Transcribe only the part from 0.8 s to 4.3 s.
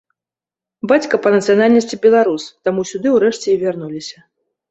Бацька па нацыянальнасці беларус, таму сюды ўрэшце і вярнуліся.